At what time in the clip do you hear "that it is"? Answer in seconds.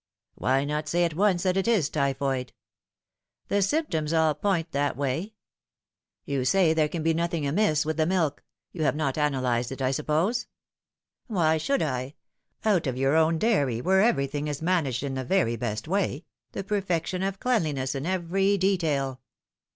1.43-1.87